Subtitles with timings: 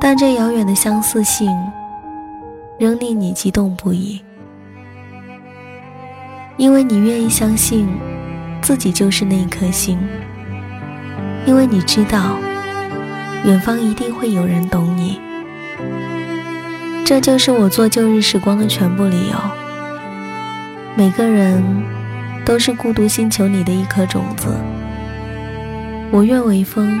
[0.00, 1.54] 但这遥远的相似性，
[2.78, 4.20] 仍令你激动不已，
[6.56, 7.86] 因为你愿意相信
[8.62, 9.98] 自己就是那一颗星，
[11.46, 12.36] 因为你知道。
[13.46, 15.18] 远方一定会有人懂你，
[17.06, 19.34] 这就是我做旧日时光的全部理由。
[20.94, 21.64] 每个人
[22.44, 24.48] 都是孤独星球里的一颗种子，
[26.10, 27.00] 我愿为风，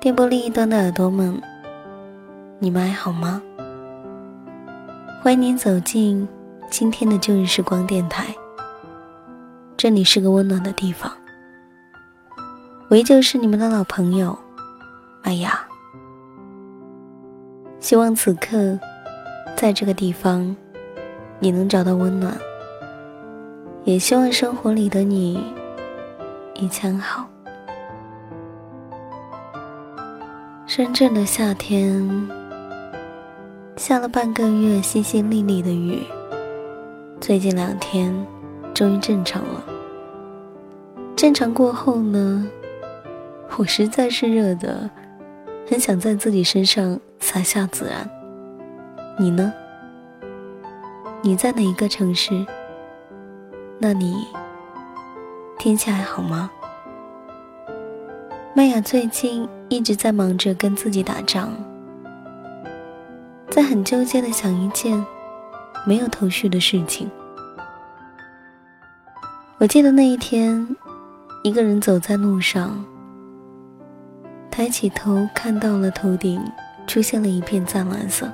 [0.00, 1.40] 电波另一端的耳朵们，
[2.58, 3.40] 你们还好吗？
[5.24, 6.28] 欢迎您走进
[6.68, 8.26] 今天的旧日时光电台。
[9.74, 11.10] 这里是个温暖的地方，
[12.90, 14.38] 我依旧是你们的老朋友，
[15.22, 15.58] 麦雅。
[17.80, 18.78] 希望此刻，
[19.56, 20.54] 在这个地方，
[21.38, 22.36] 你能找到温暖。
[23.84, 25.42] 也希望生活里的你，
[26.52, 27.26] 一切好。
[30.66, 32.28] 深圳的夏天
[33.86, 36.02] 下了半个月淅淅沥沥的雨，
[37.20, 38.10] 最近两天
[38.72, 39.62] 终于正常了。
[41.14, 42.48] 正常过后呢，
[43.58, 44.88] 我实在是热的，
[45.68, 48.08] 很想在自己身上洒下孜然。
[49.18, 49.52] 你呢？
[51.20, 52.46] 你在哪一个城市？
[53.78, 54.14] 那里
[55.58, 56.50] 天气还好吗？
[58.54, 61.52] 麦雅最近一直在忙着跟自己打仗，
[63.54, 65.00] 在很纠结的想一件
[65.86, 67.08] 没有头绪的事情。
[69.58, 70.76] 我记得那一天，
[71.44, 72.84] 一个人走在路上，
[74.50, 76.42] 抬起头看到了头顶
[76.88, 78.28] 出现了一片湛蓝色。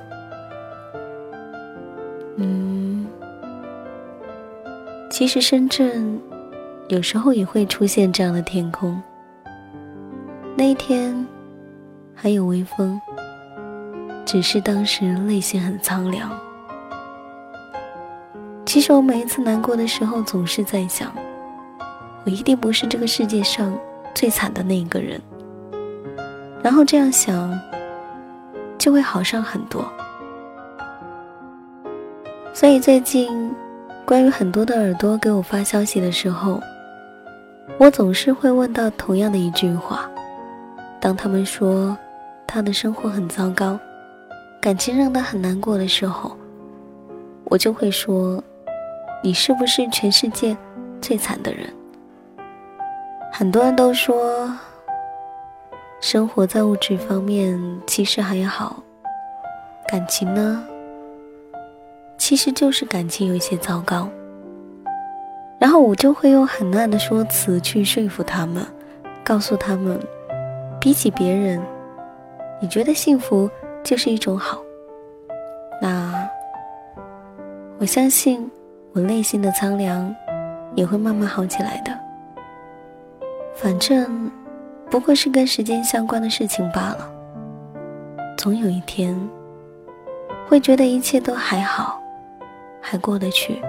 [2.37, 3.05] 嗯，
[5.11, 6.19] 其实深圳
[6.87, 8.99] 有时候也会出现这样的天空。
[10.57, 11.23] 那一天，
[12.15, 12.99] 还有微风，
[14.25, 16.29] 只是当时内心很苍凉。
[18.65, 21.11] 其实我每一次难过的时候，总是在想，
[22.23, 23.77] 我一定不是这个世界上
[24.13, 25.19] 最惨的那一个人。
[26.63, 27.59] 然后这样想，
[28.77, 29.83] 就会好上很多。
[32.53, 33.53] 所以最近，
[34.05, 36.61] 关于很多的耳朵给我发消息的时候，
[37.77, 40.09] 我总是会问到同样的一句话。
[40.99, 41.97] 当他们说
[42.45, 43.77] 他的生活很糟糕，
[44.61, 46.37] 感情让他很难过的时候，
[47.45, 48.41] 我就会说
[49.23, 50.55] ：“你是不是全世界
[51.01, 51.67] 最惨的人？”
[53.33, 54.53] 很多人都说，
[55.99, 58.83] 生活在物质方面其实还好，
[59.87, 60.63] 感情呢，
[62.19, 64.07] 其实就是感情有一些糟糕。
[65.57, 68.63] 然后我就会用很烂的说辞去说服他们，
[69.23, 69.99] 告诉他们。
[70.79, 71.59] 比起别人，
[72.59, 73.47] 你觉得幸福
[73.83, 74.61] 就是一种好。
[75.81, 76.29] 那
[77.79, 78.49] 我相信，
[78.93, 80.13] 我内心的苍凉
[80.75, 81.91] 也会慢慢好起来的。
[83.55, 84.31] 反正
[84.89, 87.09] 不过是跟时间相关的事情罢了。
[88.37, 89.15] 总有一天，
[90.47, 92.01] 会觉得一切都还好，
[92.81, 93.61] 还过得去。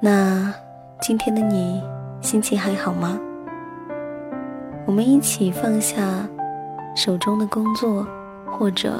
[0.00, 0.52] 那
[1.00, 1.82] 今天的你
[2.20, 3.18] 心情还好吗？
[4.86, 6.02] 我们一起放下
[6.94, 8.06] 手中的工作，
[8.46, 8.94] 或者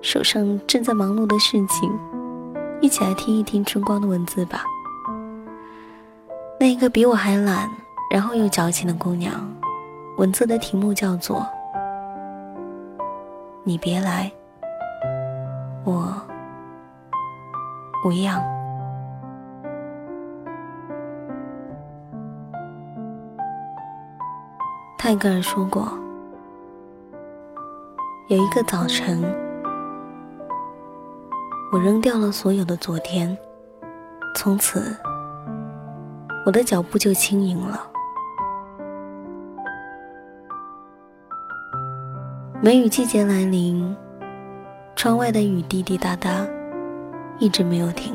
[0.00, 1.92] 手上正在忙碌的事情，
[2.80, 4.62] 一起来听一听春光的文字吧。
[6.58, 7.68] 那一个比我还懒，
[8.10, 9.32] 然后又矫情的姑娘，
[10.16, 11.44] 文字的题目叫做
[13.64, 14.30] “你别来，
[15.84, 16.14] 我
[18.04, 18.40] 无恙”。
[24.96, 25.86] 泰戈尔说过
[28.28, 29.22] ：“有一个早晨，
[31.72, 33.38] 我扔掉了所有的昨天，
[34.34, 34.96] 从此。”
[36.44, 37.88] 我的脚步就轻盈了。
[42.60, 43.96] 梅雨季节来临，
[44.96, 46.44] 窗外的雨滴滴答答，
[47.38, 48.12] 一直没有停。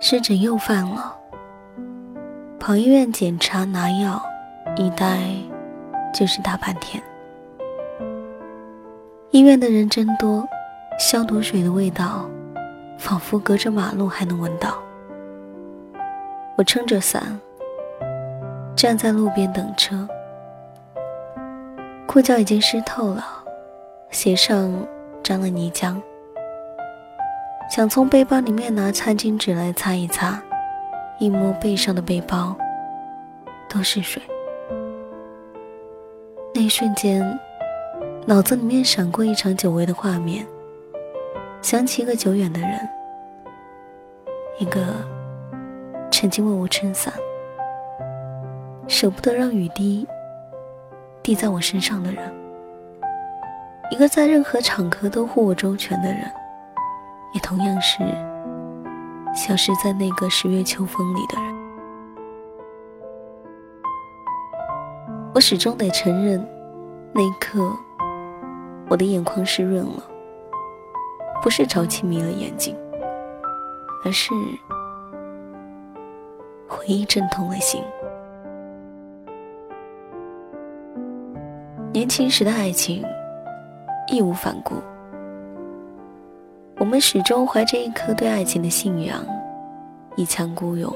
[0.00, 1.16] 湿疹又犯了，
[2.60, 4.20] 跑医院检查拿药，
[4.76, 5.18] 一待
[6.14, 7.02] 就是大半天。
[9.32, 10.44] 医院的人真多，
[10.98, 12.28] 消毒水的味道，
[12.98, 14.76] 仿佛隔着马路还能闻到。
[16.56, 17.38] 我撑着伞，
[18.74, 20.08] 站在路边等车，
[22.08, 23.24] 裤脚已经湿透了，
[24.10, 24.68] 鞋上
[25.22, 25.94] 沾了泥浆。
[27.70, 30.42] 想从背包里面拿餐巾纸来擦一擦，
[31.20, 32.56] 一摸背上的背包，
[33.68, 34.20] 都是水。
[36.52, 37.38] 那一瞬间，
[38.30, 40.46] 脑子里面闪过一场久违的画面，
[41.60, 42.88] 想起一个久远的人，
[44.60, 44.80] 一个。
[46.12, 47.12] 曾经为我撑伞，
[48.86, 50.06] 舍不得让雨滴
[51.22, 52.32] 滴在我身上的人，
[53.90, 56.20] 一个在任何场合都护我周全的人，
[57.34, 57.98] 也同样是
[59.34, 61.56] 消失在那个十月秋风里的人。
[65.34, 66.46] 我始终得承认，
[67.12, 67.74] 那一刻，
[68.90, 70.02] 我的眼眶湿润了，
[71.40, 72.76] 不是潮气迷了眼睛，
[74.04, 74.34] 而是。
[76.68, 77.82] 回忆阵痛了心。
[81.92, 83.04] 年轻时的爱情，
[84.08, 84.74] 义无反顾。
[86.78, 89.24] 我们始终怀着一颗对爱情的信仰，
[90.16, 90.92] 一腔孤勇，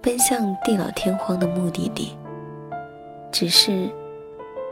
[0.00, 2.16] 奔向地老天荒的目的地。
[3.30, 3.88] 只是，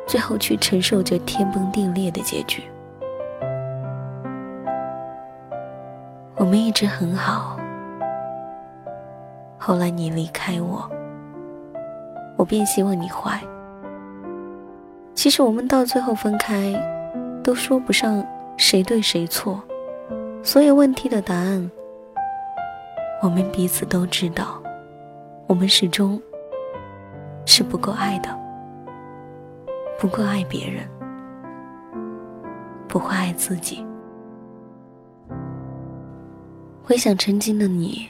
[0.07, 2.63] 最后却承受着天崩地裂的结局。
[6.37, 7.59] 我们一直很好。
[9.59, 10.89] 后来你离开我，
[12.37, 13.41] 我便希望你坏。
[15.15, 16.73] 其实我们到最后分开，
[17.43, 18.25] 都说不上
[18.57, 19.61] 谁对谁错，
[20.43, 21.69] 所有问题的答案，
[23.23, 24.63] 我们彼此都知道。
[25.49, 26.21] 我们始终
[27.45, 28.29] 是不够爱的，
[29.99, 30.89] 不够爱别人，
[32.87, 33.85] 不会爱自己。
[36.83, 38.09] 回想曾经的你。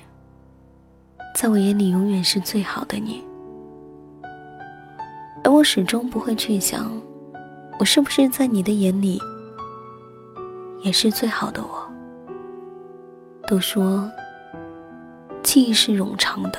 [1.39, 3.23] 在我眼里，永远是最好的你，
[5.45, 6.91] 而我始终不会去想，
[7.79, 9.21] 我是不是在你的眼里，
[10.83, 11.87] 也是最好的我。
[13.47, 14.11] 都说，
[15.43, 16.59] 记忆是冗长的，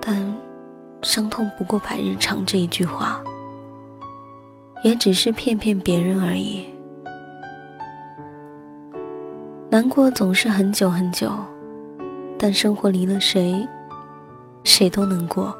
[0.00, 0.34] 但
[1.02, 3.22] 伤痛不过百日长这一句话，
[4.82, 6.64] 也只是骗骗别人而已。
[9.70, 11.30] 难过总是很久很久。
[12.40, 13.66] 但生活离了谁，
[14.62, 15.52] 谁都能过。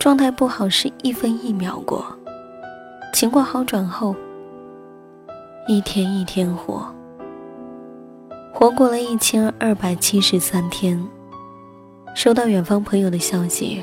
[0.00, 2.04] 状态不好是一分一秒过，
[3.12, 4.16] 情况好转后，
[5.68, 6.92] 一天一天活。
[8.52, 11.00] 活过了一千二百七十三天，
[12.16, 13.80] 收到远方朋友的消息，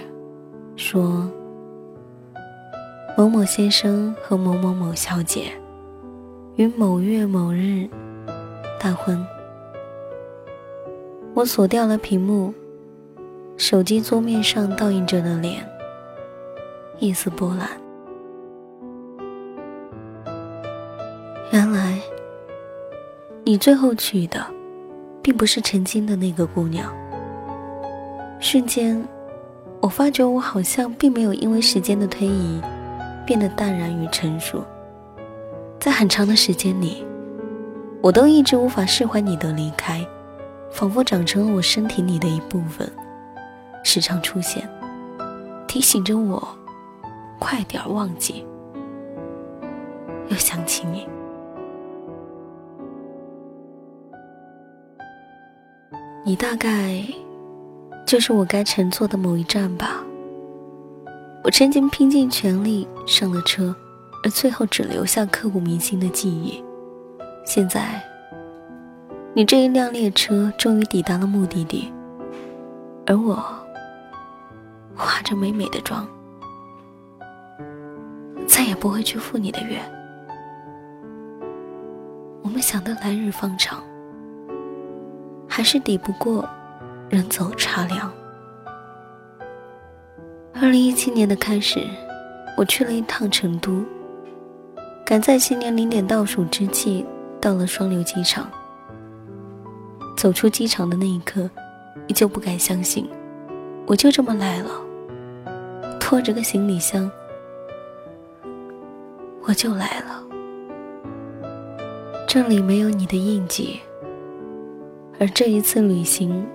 [0.76, 1.26] 说
[3.18, 5.52] 某某先生和某某某小姐
[6.56, 7.88] 于某月某日
[8.80, 9.24] 大婚。
[11.34, 12.54] 我锁掉了屏幕，
[13.58, 15.68] 手机桌面上倒映着的脸，
[17.00, 17.68] 一丝波澜。
[21.52, 22.00] 原来，
[23.44, 24.46] 你最后娶的，
[25.22, 26.92] 并不是曾经的那个姑娘。
[28.40, 29.06] 瞬间，
[29.82, 32.62] 我发觉我好像并没有因为时间的推移，
[33.32, 34.62] 变得淡然与成熟。
[35.80, 37.08] 在很长的时间里，
[38.02, 40.06] 我都一直无法释怀你的离开。
[40.70, 42.92] 仿佛长成了我身体里的一部分，
[43.86, 44.70] 时常出现，
[45.66, 46.46] 提醒着我
[47.40, 48.46] 快点忘记，
[50.28, 51.08] 又想起你。
[56.26, 57.02] 你大概
[58.06, 60.04] 就是我该乘坐的某一站吧。
[61.44, 63.76] 我曾经拼尽全力上了车，
[64.24, 66.64] 而最后只留下刻骨铭心的记忆。
[67.46, 68.02] 现在。
[69.34, 71.90] 你这一辆列车终于抵达了目的地，
[73.06, 73.36] 而我
[74.94, 76.06] 化着美美的妆，
[78.46, 79.80] 再也不会去赴你的约。
[82.44, 83.82] 我们想的来日方长，
[85.48, 86.46] 还是抵不过
[87.10, 88.12] 人走茶凉。
[90.62, 91.84] 二零一七年的开始，
[92.56, 93.84] 我去了一趟成都，
[95.04, 97.04] 赶在新年零点倒数之际
[97.42, 98.48] 到了双流机场。
[100.16, 101.50] 走出机场的那一刻，
[102.06, 103.10] 依旧不敢相信，
[103.88, 104.70] 我就这么来了，
[106.00, 107.10] 拖着个行李箱，
[109.42, 110.24] 我就来了。
[112.28, 113.80] 这里没有你的印记，
[115.20, 116.46] 而这一次旅行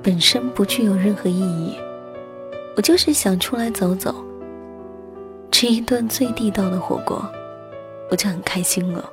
[0.00, 1.74] 本身不具有任何意义。
[2.76, 4.14] 我就是想出来走走，
[5.50, 7.22] 吃一顿最地道的火锅，
[8.10, 9.04] 我就很开心了。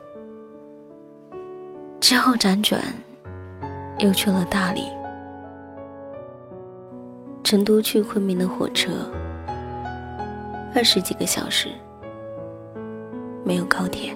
[1.99, 2.81] 之后辗转，
[3.99, 4.83] 又去了大理、
[7.43, 8.91] 成都去昆明的火车，
[10.73, 11.69] 二十几个小时，
[13.43, 14.15] 没有高铁。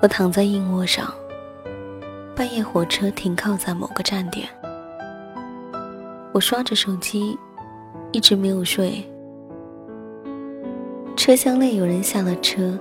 [0.00, 1.12] 我躺在硬卧上，
[2.34, 4.48] 半夜火车停靠在某个站点。
[6.36, 7.38] 我刷着手机，
[8.12, 9.02] 一直没有睡。
[11.16, 12.78] 车厢内有人下了车，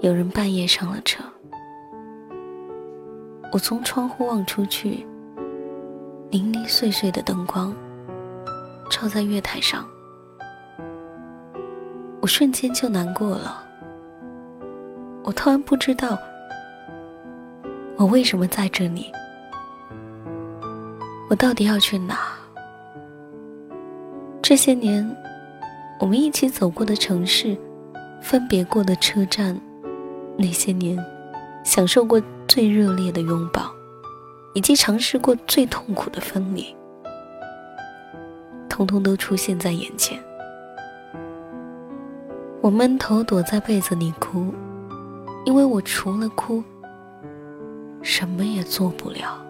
[0.00, 1.22] 有人半夜上了车。
[3.52, 5.06] 我从窗户望出去，
[6.30, 7.72] 零零碎碎的灯光
[8.90, 9.86] 照在月台上，
[12.20, 13.64] 我瞬间就难过了。
[15.22, 16.18] 我突然不知道，
[17.96, 19.12] 我为什么在这里。
[21.28, 22.16] 我到底要去哪？
[24.40, 25.04] 这些年，
[25.98, 27.56] 我们一起走过的城市，
[28.22, 29.60] 分别过的车站，
[30.38, 30.96] 那些年，
[31.64, 33.72] 享受过最热烈的拥抱，
[34.54, 36.74] 以及尝试过最痛苦的分离，
[38.68, 40.16] 通通都出现在眼前。
[42.60, 44.54] 我闷头躲在被子里哭，
[45.44, 46.62] 因为我除了哭，
[48.00, 49.44] 什么也做不了。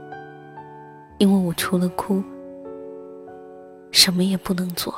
[1.18, 2.22] 因为我除了哭，
[3.90, 4.94] 什么也不能做。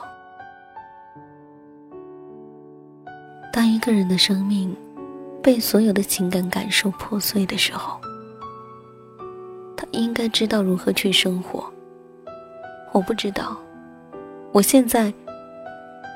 [3.52, 4.76] 当一个人的生命
[5.42, 8.00] 被所有的情感感受破碎的时候，
[9.76, 11.64] 他应该知道如何去生活。
[12.92, 13.56] 我不知道，
[14.52, 15.12] 我现在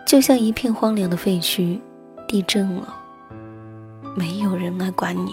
[0.06, 1.78] 就像一片荒凉的废墟，
[2.26, 2.94] 地震了，
[4.16, 5.32] 没有人来管你，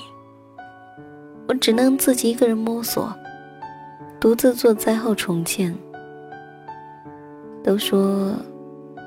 [1.47, 3.11] 我只能自己一个人摸索。
[4.19, 5.75] 独自做灾后重建。
[7.63, 8.33] 都说，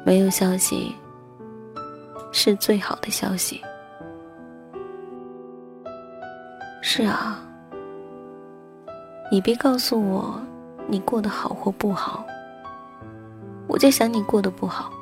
[0.04, 0.94] 没有消息
[2.32, 3.60] 是最好的消息。
[6.80, 7.38] 是啊，
[9.30, 10.40] 你别告诉我
[10.86, 12.24] 你过得好或不好，
[13.66, 14.92] 我就想你过得不好。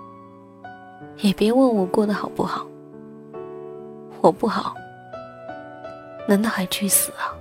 [1.19, 2.67] 也别问我过得好不好，
[4.23, 4.75] 我不好，
[6.27, 7.35] 难道还去死啊？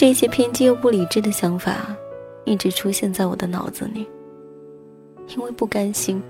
[0.00, 1.94] 这些偏激又不理智的想法，
[2.46, 4.08] 一直出现在我的脑子里。
[5.28, 6.22] 因为不甘心，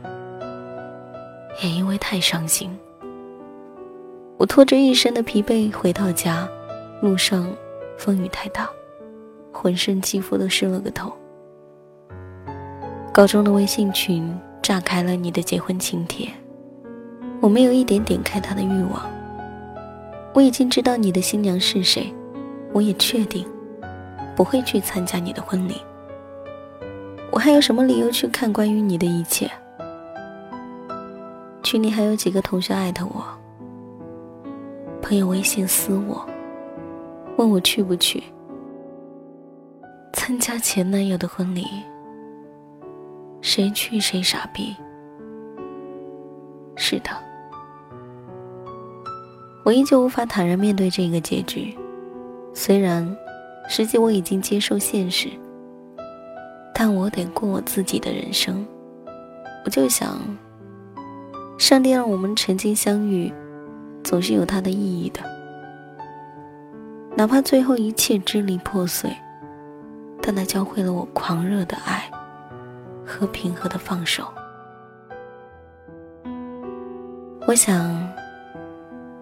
[1.63, 2.77] 也因为太伤心，
[4.39, 6.49] 我拖着一身的疲惫回到家，
[7.01, 7.49] 路上
[7.97, 8.69] 风雨太大，
[9.53, 11.13] 浑身肌肤都湿了个透。
[13.13, 16.29] 高中的微信群炸开了你的结婚请帖，
[17.41, 19.09] 我没有一点点开他的欲望。
[20.35, 22.13] 我已经知道你的新娘是谁，
[22.73, 23.47] 我也确定。
[24.41, 25.75] 不会去参加你的婚礼，
[27.31, 29.51] 我还有什么理由去看关于你的一切？
[31.63, 33.23] 群里还有几个同学艾特我，
[35.03, 36.27] 朋友微信私我，
[37.37, 38.23] 问我去不去
[40.15, 41.67] 参加前男友的婚礼？
[43.43, 44.75] 谁去谁傻逼？
[46.77, 47.11] 是的，
[49.67, 51.77] 我依旧无法坦然面对这个结局，
[52.55, 53.15] 虽然。
[53.71, 55.29] 实际我已经接受现实，
[56.75, 58.67] 但我得过我自己的人生。
[59.65, 60.19] 我就想，
[61.57, 63.33] 上帝让我们曾经相遇，
[64.03, 65.21] 总是有它的意义的。
[67.17, 69.09] 哪怕最后一切支离破碎，
[70.21, 72.11] 但它教会了我狂热的爱
[73.07, 74.27] 和平和的放手。
[77.47, 78.13] 我想，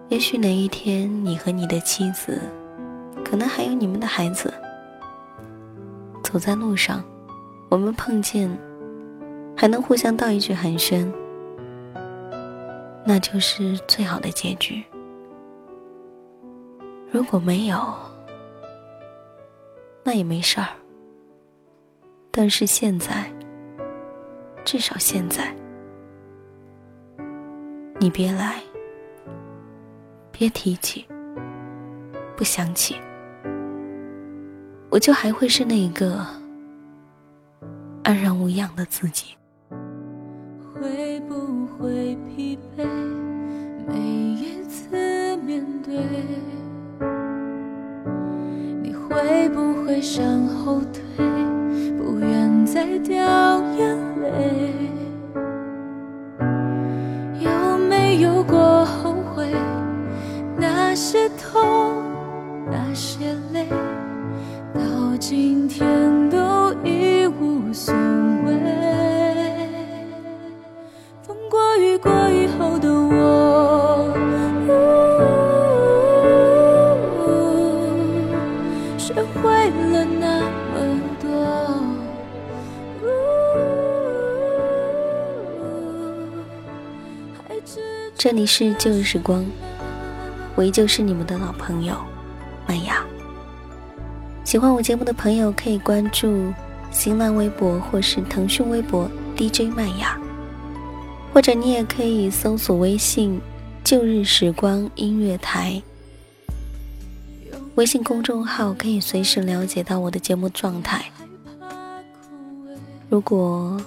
[0.07, 2.41] 也许哪一天，你和你的妻子。
[3.29, 4.51] 可能还有你们的孩子。
[6.23, 7.03] 走在路上，
[7.69, 8.49] 我们碰见，
[9.55, 11.07] 还能互相道一句寒暄，
[13.05, 14.83] 那就是最好的结局。
[17.11, 17.79] 如果没有，
[20.03, 20.67] 那也没事儿。
[22.31, 23.31] 但是现在，
[24.65, 25.53] 至少现在，
[27.99, 28.55] 你别来，
[30.31, 31.05] 别提起，
[32.35, 32.95] 不想起，
[34.89, 36.25] 我就还会是那个
[38.03, 39.35] 安然无恙的自己。
[40.73, 42.83] 会不会疲惫？
[43.87, 45.93] 每一次面对，
[48.81, 51.25] 你会不会向后退？
[51.97, 54.73] 不愿再掉眼泪。
[88.39, 89.45] 里是旧日时光，
[90.55, 91.97] 我依旧是你们的老朋友
[92.65, 93.03] 麦雅。
[94.45, 96.53] 喜欢我节目的朋友可以关注
[96.89, 100.17] 新浪微博或是腾讯微博 DJ 麦雅，
[101.33, 103.41] 或者你也可以搜索微信
[103.83, 105.83] “旧日时光音乐台”。
[107.75, 111.03] 微信公众号可以随时了解到我的节目状态。
[113.09, 113.81] 如果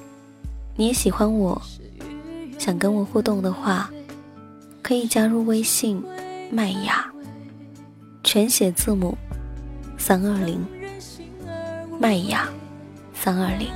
[0.77, 1.63] 你也喜欢我，
[2.59, 3.91] 想跟我互动的话。
[4.83, 6.03] 可以加入微信
[6.51, 7.11] 麦雅，
[8.25, 9.17] 全写字母
[9.97, 10.67] 三二零，
[12.01, 12.49] 麦雅
[13.15, 13.69] 三二零。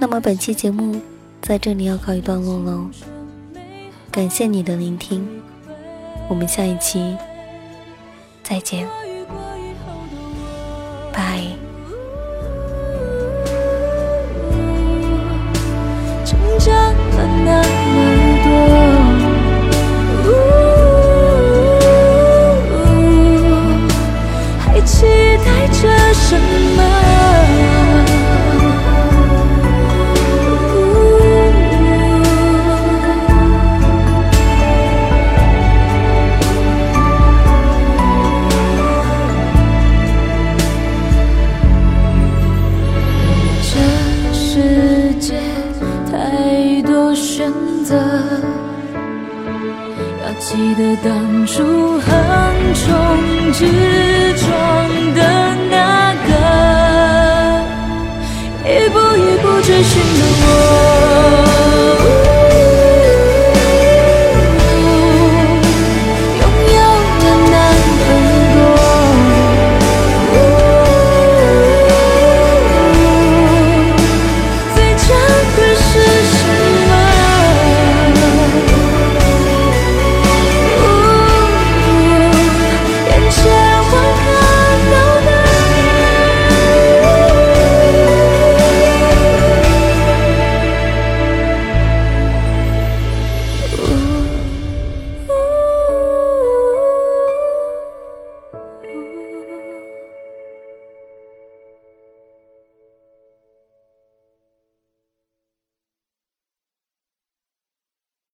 [0.00, 1.00] 那么本期节目
[1.40, 2.90] 在这里要告一段落喽，
[4.10, 5.24] 感谢你的聆听，
[6.28, 7.16] 我们下一期
[8.42, 8.86] 再见，